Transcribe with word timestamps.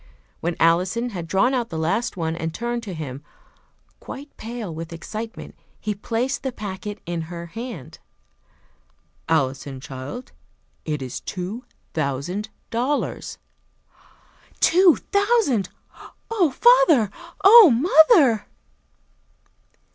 When 0.39 0.55
Alison 0.59 1.11
had 1.11 1.27
drawn 1.27 1.53
out 1.53 1.69
the 1.69 1.77
last 1.77 2.17
one, 2.17 2.35
and 2.35 2.51
turned 2.51 2.81
to 2.81 2.95
him, 2.95 3.23
quite 3.99 4.35
pale 4.35 4.73
with 4.73 4.91
excitement, 4.91 5.53
he 5.79 5.93
placed 5.93 6.41
the 6.41 6.51
packet 6.51 6.99
in 7.05 7.21
her 7.29 7.45
hand. 7.45 7.99
"Alison, 9.29 9.79
child, 9.79 10.31
it 10.85 11.03
is 11.03 11.19
two 11.19 11.65
thousand 11.93 12.49
dollars!" 12.71 13.37
"Two 14.59 14.95
thousand! 15.11 15.69
Oh, 16.31 16.49
father! 16.49 17.11
Oh, 17.43 17.69
mother!" 17.69 18.47